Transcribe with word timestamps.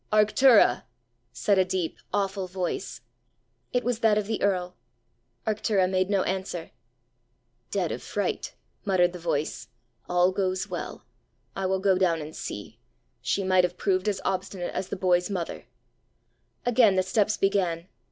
"Arctura," 0.11 0.81
said 1.31 1.59
a 1.59 1.63
deep, 1.63 1.99
awful 2.11 2.47
voice. 2.47 3.01
It 3.71 3.83
was 3.83 3.99
that 3.99 4.17
of 4.17 4.25
the 4.25 4.41
earl. 4.41 4.75
Arctura 5.45 5.87
made 5.87 6.09
no 6.09 6.23
answer. 6.23 6.71
"Dead 7.69 7.91
of 7.91 8.01
fright!" 8.01 8.55
muttered 8.83 9.13
the 9.13 9.19
voice. 9.19 9.67
"All 10.09 10.31
goes 10.31 10.67
well. 10.67 11.05
I 11.55 11.67
will 11.67 11.77
go 11.77 11.99
down 11.99 12.19
and 12.19 12.35
see. 12.35 12.79
She 13.21 13.43
might 13.43 13.63
have 13.63 13.77
proved 13.77 14.09
as 14.09 14.19
obstinate 14.25 14.73
as 14.73 14.87
the 14.87 14.95
boys' 14.95 15.29
mother!" 15.29 15.67
Again 16.65 16.95
the 16.95 17.03
steps 17.03 17.37
began. 17.37 17.87